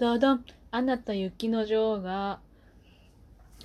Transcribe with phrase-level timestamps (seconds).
[0.00, 2.40] ドドン、アナと雪の女王が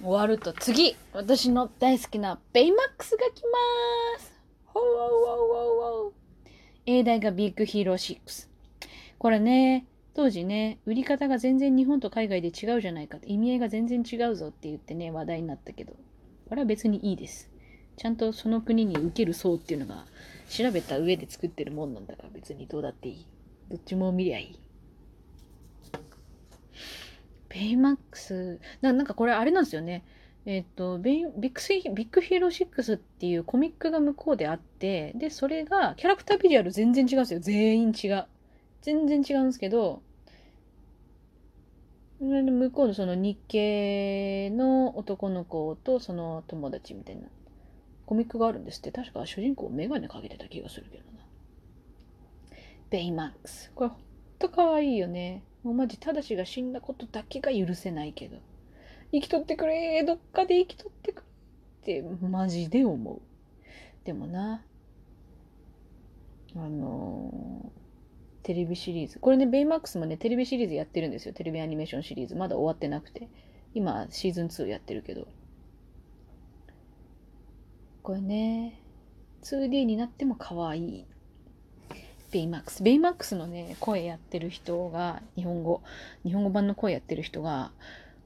[0.02, 3.42] 終わると次、私の大好きなベイマックスが来
[4.16, 4.34] ます
[4.66, 6.12] ほわわわわ
[6.86, 8.50] 英題がビッグヒーロー6。
[9.18, 15.94] これね、当時ね、売り方が全然日本と海外で違うじゃないか意味合いが全然違うぞって言ってね、話題になったけど、
[16.50, 17.50] これは別にいいです。
[17.96, 20.04] ちゃんとその国に受ける層っていうのが
[20.50, 23.26] 調べた上で作ってるもんなんだから別にどうだっていい。
[23.70, 24.65] どっちも見りゃいい。
[27.56, 30.04] ベイマックス、ななんかこれあれなんですよね。
[30.46, 37.40] えっ、ー、とビッグ、ビッグヒーロー6っていうコミックが向こうであって、で、それが、キャラクタービジュアル全然違うんですよ。
[37.40, 38.26] 全員違う。
[38.82, 40.02] 全然違うんですけど、
[42.20, 47.28] 向こうのその日系の男の子とその友達みたいな
[48.06, 48.92] コミックがあるんですって。
[48.92, 51.26] 確か主人公メガネかけてた気がするけどな。
[52.90, 53.72] ベイマックス。
[53.74, 53.90] これ
[54.40, 55.44] と可愛いよね。
[55.64, 58.38] もうマジ、ただしが死んだことだけが許せないけど。
[59.12, 61.24] 生きとってくれどっかで生きとってく
[61.86, 63.22] れってマジで思う。
[64.04, 64.64] でもな、
[66.56, 67.86] あのー
[68.46, 69.18] テレビシリーズ。
[69.18, 71.34] これね、ベイマックスもね、テレビシリーズやってるんですよ。
[71.34, 72.36] テレビアニメーションシリーズ。
[72.36, 73.28] まだ終わってなくて。
[73.74, 75.28] 今、シーズン2やってるけど。
[78.04, 78.80] これね、
[79.42, 81.06] 2D になっても可愛い。
[82.32, 82.84] ベイマックス。
[82.84, 85.82] ベイマックスのね、声やってる人が、日本語、
[86.24, 87.72] 日本語版の声やってる人が、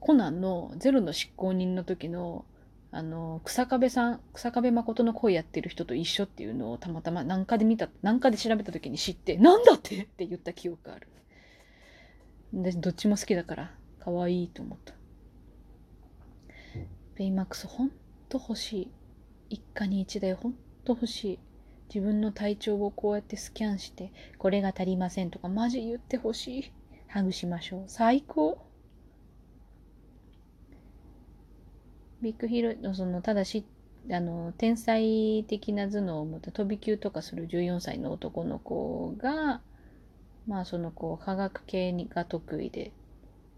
[0.00, 2.44] コナンのゼロの執行人の時の
[2.92, 11.08] あの、草壁さん、草壁誠の声やってる人と一緒っていうのをたまたま何かで見た、何かで調べた時に知って、なんだってって言った記憶がある。
[12.52, 14.94] で、どっちも好きだから、可愛いと思った。
[17.14, 17.90] ベイマックスほん
[18.28, 18.90] と欲しい。
[19.50, 21.38] 一家に一台ほんと欲しい。
[21.92, 26.72] 自分の体調をこうやってスキャンして、これが足りませんとかマジ言ってほしい。
[27.08, 27.84] ハグしましょう。
[27.88, 28.58] 最高。
[32.22, 33.64] ビッグヒーローのそのただし
[34.10, 39.60] あの天才的な頭脳を持った飛び級とかする14歳の男の子が
[40.46, 42.92] まあその子科学系が得意で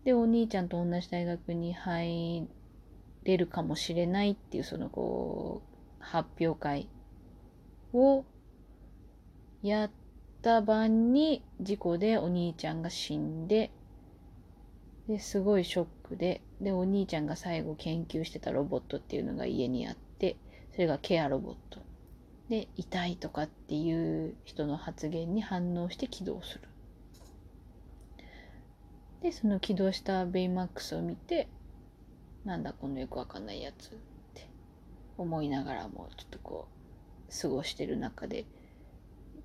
[0.05, 2.49] でお兄ちゃんと同じ大学に入
[3.25, 5.63] れるかもしれないっていうそのこ
[6.01, 6.89] う発表会
[7.93, 8.25] を
[9.63, 9.91] やっ
[10.43, 13.71] た晩に事故でお兄ちゃんが死んで
[15.09, 20.37] ですごいショックででお兄ちゃんが最後研究してたロボットっていうのが家にあって
[20.73, 21.81] それがケアロボット。
[22.49, 26.69] で痛いとかっていう人の発言に反応して起動する。
[29.23, 31.49] でその起動したベイマックスを見て
[32.45, 33.91] なんだこのよくわかんないやつっ
[34.35, 34.49] て
[35.17, 36.82] 思いながらもちょっとこう
[37.41, 38.45] 過ごしてる中で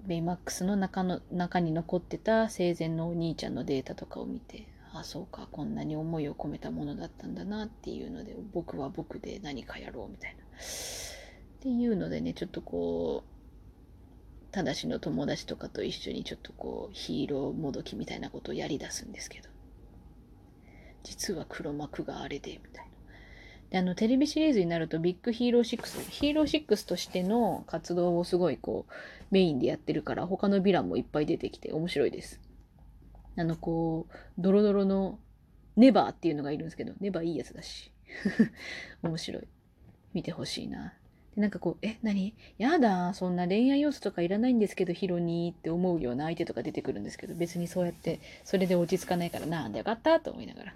[0.05, 10.47] ベイマックスの中の中に残ってた生前のお兄ちゃんのデータとかを見てあそうかこんなに思いを込めたものだったんだなっていうので僕は僕で何かやろうみたいなっ
[11.59, 19.49] ていうのでねちょっとこうただしの友達とかと一緒にちょっとこうヒーローもどきみたいなことをやりだすんですけど
[21.03, 22.86] 実は黒幕があれでみたいな。
[23.69, 28.93] であのテレビシリーズになるとビッグヒーロー6ヒーロー6としての活動をすごいこう
[29.29, 32.39] メインでやってるから他のヴィランもいっぱい出てきて面白いです。
[33.39, 35.19] あの、こう、ドロドロの
[35.75, 37.91] ネバーっていうのがいるんですけど、ネバーいいやつだし。
[39.03, 39.47] 面白い。
[40.15, 40.95] 見てほしいな。
[41.35, 42.33] で、なんかこう、え、何？
[42.57, 50.19] やだ、そんな恋愛要素とかいらないんですけど、ヒロにって思うような相手とか出てくるんですけど、別にそうやって、それで落ち着かないから、なんでよかった？
[50.19, 50.73] と思いながら。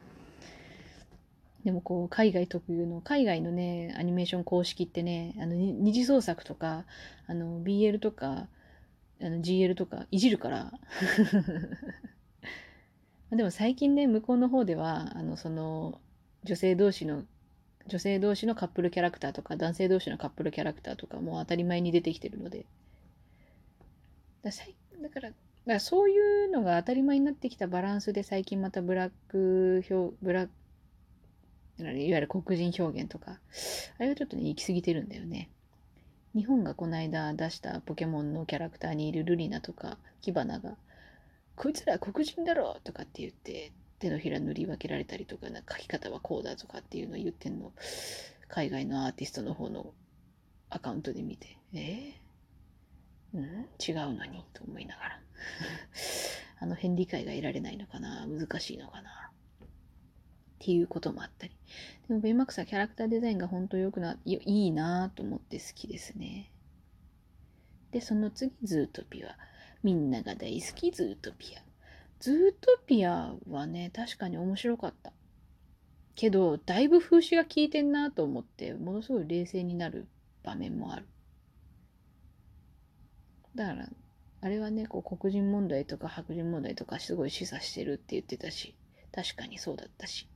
[1.63, 6.85] でもこう、海外特有の、海外のね、アニメーション公式ってね、あの、二次創作とか、
[7.27, 8.47] あの、BL とか、
[9.21, 10.73] あの、GL とか、いじるから
[13.31, 16.01] でも最近ね、向こうの方では、あの、その、
[16.43, 17.23] 女性同士の、
[17.87, 22.65] 女性同士のカップルキャラクターとか、男性同士のカップルキャラクターとかも当たり前に出てきてるので。
[24.43, 24.51] だ
[25.01, 25.35] だから、だか
[25.65, 30.51] らそういうのが当たり前になってきたバランスで最近またブラック表、ブラック、
[31.89, 33.39] いわゆる黒人表現とか、
[33.97, 35.49] あれはちょっとね、行き過ぎてるんだよね。
[36.35, 40.77] 日本がこの間出したポケモンのキャラクターにいるルリナとか、キバナが、
[41.55, 47.71] こいつら黒人だろとかって言って手のひら塗り分けられたりとかな書き方はこうだとかっていうのを言ってんの。
[48.47, 49.93] 海外のアーティストの方の
[50.69, 51.57] アカウントで見て。
[51.73, 53.43] えー、うん？
[53.79, 54.43] 違うのに？
[54.53, 55.21] と思いながら。
[56.59, 58.25] あの辺理解が得られないのかな？
[58.27, 59.30] 難しいのかな？
[60.61, 61.53] っていうこともあったり
[62.07, 64.37] でもベイマックスはキャラクターデザインが本当よくない
[64.67, 66.51] いなと思って好きですね
[67.91, 69.35] でその次ズートピア
[69.83, 71.61] みんなが大好きズートピア。
[72.19, 75.11] ズートピアはね、確かに面白かった。
[76.13, 80.07] けど、だいぶ風刺が効いてんなと思って、ものすごい冷静になる
[80.43, 81.07] 場面もある。
[83.55, 83.89] だから、
[84.41, 88.75] あれはね、こう黒人問題とか白人問題とかすごい示唆してるって言ってたし、
[89.11, 90.27] 確かにそうだったし。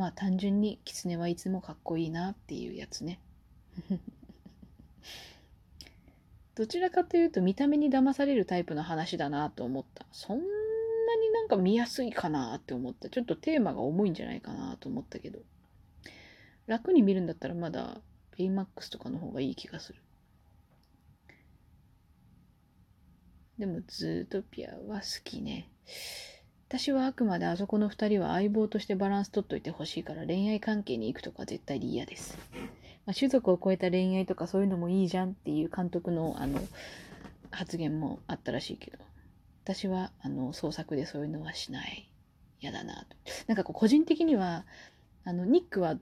[0.00, 3.20] まあ単純に狐はいつもかっこいいなっていうやつね。
[6.56, 10.06] どちらかというと見た目に騙されるタイプの話だなと思った。
[10.10, 10.50] そんなに
[11.34, 13.10] なんか見やすいかなって思った。
[13.10, 15.40] ちょっとテーマが重いんじゃないかなと思ったけど。
[16.66, 18.00] 楽に見るんだったらまだ
[18.30, 20.00] ペイマックスとかの方がいい気がする。
[23.58, 25.68] でもズートピアは好きね。
[26.70, 32.38] 私はあくまであそこの2人は相棒としてバランス取っといてほしいから恋愛関係に行くとか絶対に嫌です。
[33.06, 36.60] まあ、種族を超えた恋愛とかそういうのもいいじゃんっていう監督のあの
[37.50, 38.98] 発言もあったらしいけど
[39.64, 42.08] 私はあの創作でそういうのはしない
[42.60, 43.16] 嫌だなと。
[43.48, 44.64] なんかこう個人的には
[45.24, 45.96] あのニックは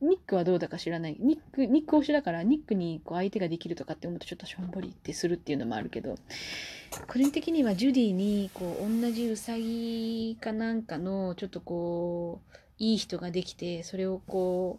[0.00, 1.16] ニックはどうだか知らない。
[1.20, 6.16] ニック、ニック推しだから、ニックにこう相手ができるとかって思うとちょっとしょんぼりってするっていうのもあるけど、
[7.06, 14.78] 個人的にはジュディにこう同じウサギかなんかのちょっとこう、いい人ができて、それをこ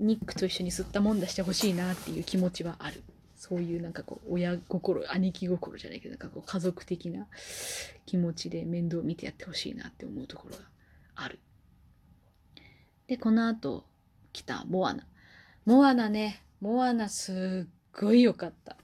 [0.00, 3.04] う、ニックと一緒に吸ったもんだしてほしいなっていう気持ちはある。
[3.36, 7.28] そういうなんかこう、親心、兄貴心じゃないけど、なんかこう、家族的な
[8.04, 10.62] 気持ちで面倒見てやってほしいなって思うところが
[11.14, 11.38] ある。
[13.06, 13.84] で、この後、
[14.32, 15.06] 来た、モアナ。
[15.64, 18.76] モアナね、モアナすっごい良かった。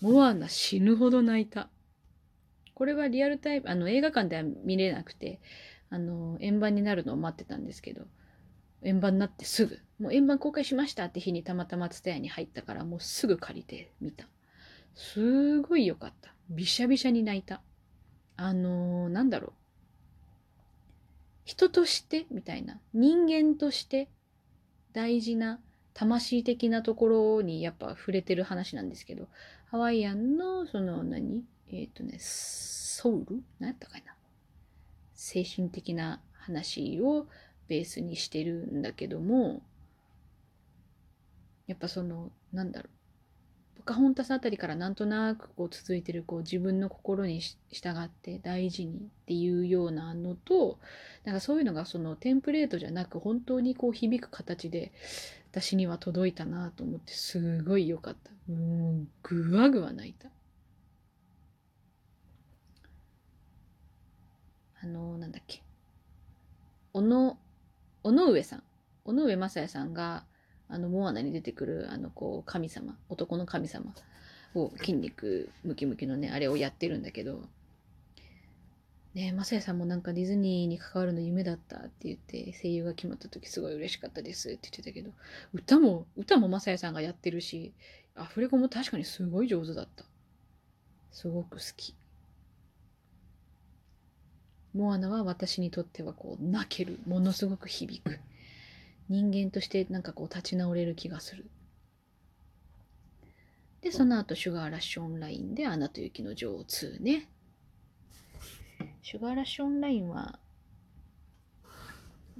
[0.00, 1.68] モアナ死ぬほど泣いた。
[2.74, 5.40] これはリアルタイプ、あの映画館では見れなくて、
[5.90, 8.06] あの、円盤になるのを待ってたんですけど、
[8.82, 14.26] 円盤になってすぐ、もう円盤公開しましたって日にたまたまツタヤに入ったから、もうすぐ借りて見た。
[14.94, 16.34] すごい良かった。
[16.48, 17.60] びしゃびしゃに泣いた。
[18.36, 19.52] あのー、なんだろう。
[21.44, 22.80] 人としてみたいな。
[22.94, 24.08] 人間として
[24.92, 25.60] 大事な
[25.94, 29.28] 魂的なところにやっぱ触れてる話なんですけど、
[29.66, 31.44] ハワイアンのその何？
[31.68, 33.42] えっ、ー、とね、ソウル？
[33.58, 34.14] 何やったかな？
[35.14, 37.26] 精神的な話を
[37.68, 39.62] ベースにしてるんだけども、
[41.66, 42.99] やっぱその、なんだろう？
[43.90, 47.56] カホンタスあたりからなんとなくこう続いてるこう自分の心に従
[48.00, 50.78] って大事にっていうようなのと
[51.24, 54.92] なんかそういうのがそのテンプレートじゃなく本当にこう響く形で
[55.50, 58.30] 私には届いたなと思ってすごい良かった。
[58.52, 60.28] もうぐわぐわ泣いた。
[64.84, 65.64] あのなんだっけ
[66.92, 67.36] 小野
[68.04, 68.62] 尾上さん
[69.04, 70.22] 尾上正也さんが
[70.70, 73.94] あの、モアナに出てくる、あの、こう、神様、男の神様
[74.54, 77.42] を、筋肉ムキムキのね、あれをやってるんだけど、
[79.14, 85.10] ねマサヤさんもなんかディズニーに関わるの夢だったって言って、声優が決まった時すごい嬉しかったですって言ってたけど、
[85.52, 87.72] 歌も、歌もマサヤさんがやってるし、
[88.14, 90.04] アフレコも確かにすごい上手だった。
[91.10, 91.94] すごく好き。
[94.72, 98.20] モアナは私にとってはこう泣ける、ものすごく響く。
[99.10, 101.50] 人間としてなんかこう立ち直れる気がする。
[103.82, 107.28] で、その後、シュガーラッシュオンラインで、アナと雪の女王2ね。
[109.02, 110.38] シュガーラッシュオンラインは、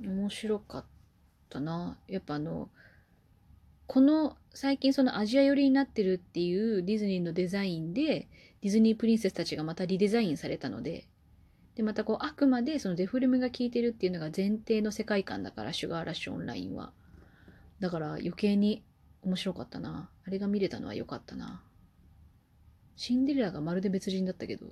[0.01, 0.85] 面白かっ
[1.49, 1.99] たな。
[2.07, 2.71] やっぱあの、
[3.87, 8.29] この最近そのアジア寄りになってるっていうディズニーのデザインで、
[8.61, 11.09] ディズニープリンセスたちがまたリデザインされたので、
[11.75, 16.93] で、またこう、あくまでそのデフォルメが効いてるっていうのが前提の世界観だから、シュガーラッシュオンラインは。
[17.81, 18.85] だから余計に
[19.23, 20.11] 面白かったな。
[20.27, 21.63] あれが見れたのは良かったな。
[22.97, 24.67] シンデレラがまるで別人だったけど、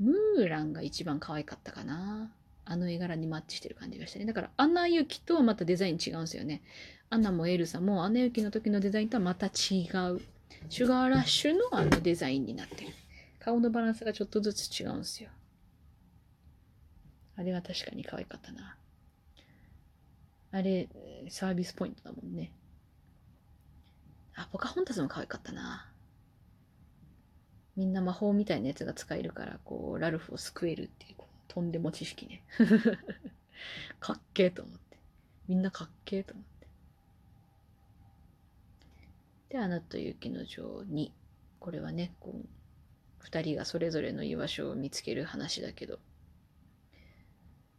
[0.00, 2.32] ムーランが一番可愛かったかな。
[2.64, 4.24] あの絵柄にマッチしてる感じがしたね。
[4.24, 6.62] だから、アナ雪とはまたデザイン違うんですよね。
[7.10, 9.52] アナもエルサも、アナ雪の時のデザインとはまた違う。
[10.68, 12.92] シュガーラッシュのあのデザインになってる。
[13.42, 15.28] 顔のバランスがちょっとずつ違うんですよ。
[17.34, 18.76] あれは確かに可愛かったな。
[20.52, 20.88] あれ、
[21.28, 22.52] サービスポイントだもんね。
[24.36, 25.90] あ、ポカホンタスも可愛かったな。
[27.74, 31.16] みんな魔法みたいなやつが使えるから、こう、ラルフを救えるっていう、
[31.48, 32.44] とんでも知識ね。
[33.98, 34.98] かっけえと思って。
[35.48, 36.68] みんなかっけえと思って。
[39.48, 41.12] で、アナと雪の女王に、
[41.58, 42.61] これはね、こう、
[43.28, 45.98] 2人がそれぞれの居場所を見つける話だけど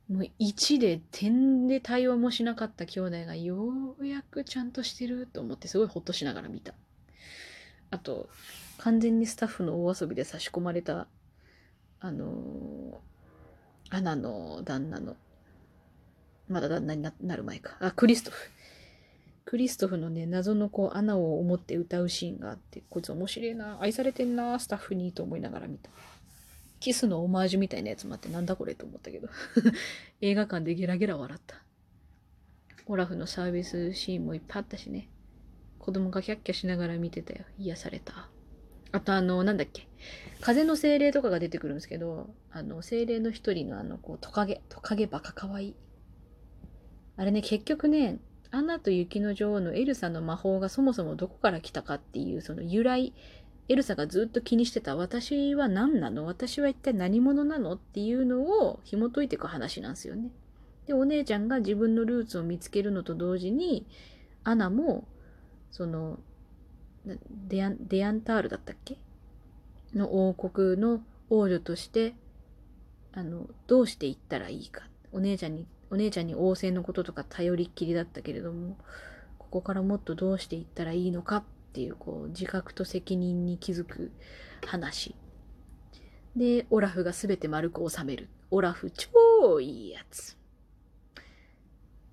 [0.10, 6.74] もう1で点で対話もしなかった兄弟がようやくちゃんとしてると思ってすごいホッとしながら見た
[7.90, 8.30] あと
[8.78, 11.08] 完全にスタッフの大遊びで差し込まれた
[12.06, 15.16] あのー、アナの旦那の、
[16.50, 17.78] まだ旦那になる前か。
[17.80, 18.52] あ、クリストフ。
[19.46, 25.90] クリストフのね、謎のこう穴を思って歌うシーンがあって、こいつ面白いな、愛されてんな、スタッフにと思いながら見た。
[26.80, 29.30] キスのオマージュみたいなやつもあって、なんだこれと思ったけど。
[30.22, 31.62] 映画館でゲラゲラ笑った。
[32.86, 35.10] オラフのサービスシーンもいっぱいあったしね。
[35.80, 37.46] 子供がキャッキャしながら見てたよ。
[37.58, 38.30] 癒された。
[38.92, 39.88] あとあの、なんだっけ。
[40.40, 44.62] 風の精霊とかが出てくるんですけど、あの、精霊の一人のあの、こう、トカゲ。
[44.70, 45.76] トカゲバカかわいい。
[47.16, 48.20] あれね、結局ね、
[48.56, 53.12] アナと雪の女王のエルサの魔法がそもそもどこから来たかっていう、その由来、
[53.68, 56.28] エルサがずっと気にしてた私は何なの？
[56.28, 57.74] 私は一体何者なの？
[57.74, 60.30] っていうのを紐解いていく話なんですよね。
[60.86, 63.88] で、お姉ちゃんが自分のルーツを見つけるのと同時に、
[64.44, 65.08] アナも、
[65.72, 66.20] その、
[67.48, 69.00] デアンデアンタールだったっけ？
[69.96, 72.14] の王国の王女として
[73.14, 74.84] あのどうしていったらいいか。
[75.12, 78.78] お姉ちゃんにお姉ちゃんに王政のこととか頼りっきりだったけれども
[79.38, 84.12] ここからもっとどうしていったらいいのかっていうこう自覚と責任に気づく
[84.66, 85.14] 話。
[86.36, 88.28] でオラフが全て丸く収める。
[88.50, 90.36] オラフ超いいやつ。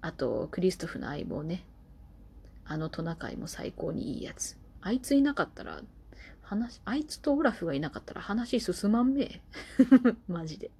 [0.02, 1.64] あとクリストフの相棒ね。
[2.66, 4.58] あのトナカイも最高にいいやつ。
[4.82, 5.80] あいついなかったら、
[6.42, 9.22] 話、あいつとオラフがいなかったら話進まんめ。
[9.22, 9.40] え。
[10.28, 10.70] マジで。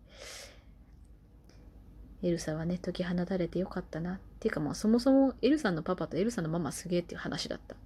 [2.22, 4.16] エルサはね、解き放たれてよかったな。
[4.16, 7.76] っていうかもうそもそもエルサのパパとエルサのママすげえっていう話だった。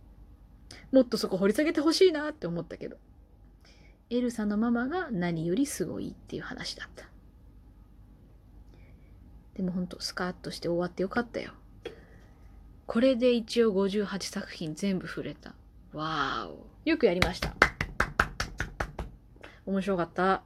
[0.92, 2.96] もっとそこ掘り下げてほしいなって思ったけど。
[4.10, 7.06] エルサのママが何よりすごいっていう話だった。
[9.54, 11.52] でもほんとスカッとして終わってよかったよ。
[12.86, 15.54] これで一応58作品全部触れた。
[15.92, 16.66] わーお。
[16.84, 17.54] よくやりました。
[19.64, 20.42] 面白かった。